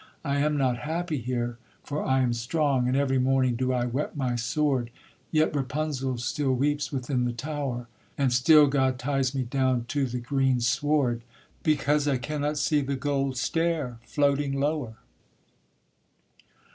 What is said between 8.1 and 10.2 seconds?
And still God ties me down to the